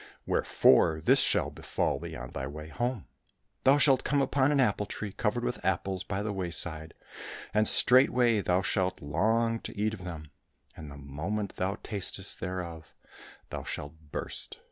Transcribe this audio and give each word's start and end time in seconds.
Wherefore 0.25 0.99
this 0.99 1.19
shall 1.21 1.51
befall 1.51 1.99
thee 1.99 2.15
on 2.15 2.31
thy 2.31 2.47
way 2.47 2.69
home: 2.69 3.05
thou 3.65 3.77
shalt 3.77 4.03
come 4.03 4.19
upon 4.19 4.51
an 4.51 4.59
apple 4.59 4.87
tree 4.87 5.11
covered 5.11 5.43
with 5.43 5.63
apples 5.63 6.03
by 6.03 6.23
the 6.23 6.33
wayside, 6.33 6.95
and 7.53 7.67
straightway 7.67 8.41
thou 8.41 8.63
shalt 8.63 8.99
long 9.03 9.59
to 9.59 9.77
eat 9.79 9.93
of 9.93 10.03
them, 10.03 10.31
and 10.75 10.89
the 10.89 10.97
moment 10.97 11.55
thou 11.57 11.77
tastest 11.83 12.39
thereof 12.39 12.95
thou 13.51 13.63
shalt 13.63 13.93
burst. 14.11 14.57